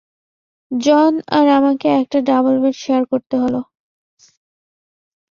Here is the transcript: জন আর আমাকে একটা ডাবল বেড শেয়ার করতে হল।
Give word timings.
জন 0.71 1.13
আর 1.29 1.45
আমাকে 1.57 1.87
একটা 2.01 2.19
ডাবল 2.29 2.55
বেড 2.63 2.75
শেয়ার 2.83 3.03
করতে 3.11 3.35
হল। 3.43 3.55